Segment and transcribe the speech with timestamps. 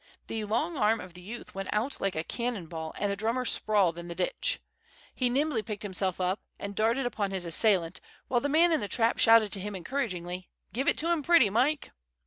[0.25, 3.45] The long arm of the youth went out like a cannon ball, and the drummer
[3.45, 4.59] sprawled in the ditch.
[5.13, 8.87] He nimbly picked himself up and darted upon his assailant, while the man in the
[8.87, 11.91] trap shouted to him encouragingly, "Give it to him pretty, Mike."